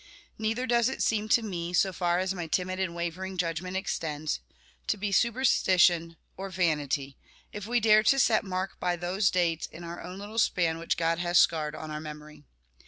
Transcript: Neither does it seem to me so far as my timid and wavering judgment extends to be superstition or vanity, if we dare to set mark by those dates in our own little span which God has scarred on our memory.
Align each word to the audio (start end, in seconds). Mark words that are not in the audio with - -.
Neither 0.39 0.65
does 0.65 0.89
it 0.89 1.03
seem 1.03 1.29
to 1.29 1.43
me 1.43 1.73
so 1.73 1.93
far 1.93 2.17
as 2.17 2.33
my 2.33 2.47
timid 2.47 2.79
and 2.79 2.95
wavering 2.95 3.37
judgment 3.37 3.77
extends 3.77 4.39
to 4.87 4.97
be 4.97 5.11
superstition 5.11 6.17
or 6.37 6.49
vanity, 6.49 7.17
if 7.53 7.67
we 7.67 7.79
dare 7.79 8.01
to 8.05 8.17
set 8.17 8.43
mark 8.43 8.79
by 8.79 8.95
those 8.95 9.29
dates 9.29 9.67
in 9.67 9.83
our 9.83 10.01
own 10.01 10.17
little 10.17 10.39
span 10.39 10.79
which 10.79 10.97
God 10.97 11.19
has 11.19 11.37
scarred 11.37 11.75
on 11.75 11.91
our 11.91 11.99
memory. 12.01 12.45